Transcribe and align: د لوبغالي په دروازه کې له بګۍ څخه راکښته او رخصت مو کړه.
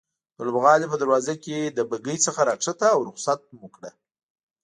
د 0.35 0.37
لوبغالي 0.47 0.85
په 0.89 0.97
دروازه 1.01 1.33
کې 1.43 1.57
له 1.77 1.83
بګۍ 1.89 2.17
څخه 2.25 2.39
راکښته 2.49 2.87
او 2.95 2.99
رخصت 3.09 3.39
مو 3.57 3.67
کړه. 3.75 3.91